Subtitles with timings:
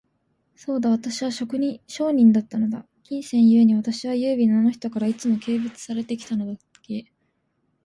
[0.55, 1.45] そうだ、私は商
[2.11, 2.87] 人だったのだ。
[3.03, 7.05] 金銭ゆえに、私は優美なあの人から、いつも軽蔑されて来たのだっけ。